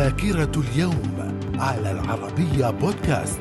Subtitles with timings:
[0.00, 3.40] ذاكرة اليوم على العربية بودكاست.